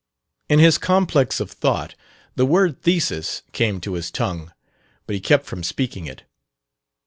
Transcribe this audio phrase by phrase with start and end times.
[0.49, 1.93] In his complex of thought
[2.35, 4.51] the word "thesis" came to his tongue,
[5.05, 6.23] but he kept from speaking it.